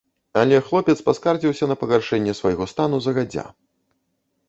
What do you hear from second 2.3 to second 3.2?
свайго стану